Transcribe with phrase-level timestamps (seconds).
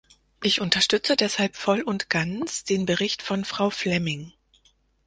[0.41, 4.33] Ich unterstütze deshalb voll und ganz den Bericht von Frau Flemming.